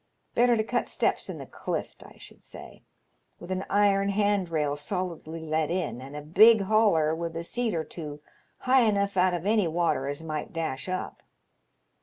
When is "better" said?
0.33-0.57